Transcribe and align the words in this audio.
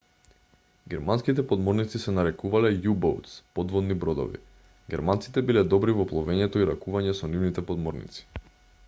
германските 0.91 1.43
подморници 1.49 2.01
се 2.05 2.13
нарекувале 2.15 2.71
u-boats 2.93 3.35
подводни 3.59 3.97
бродови. 4.05 4.41
германците 4.95 5.45
биле 5.51 5.65
добри 5.75 5.95
во 5.99 6.07
пловењето 6.13 6.63
и 6.65 6.67
ракување 6.71 7.15
со 7.21 7.31
нивните 7.35 7.67
подморници 7.69 8.27